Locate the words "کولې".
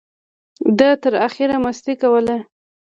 2.01-2.37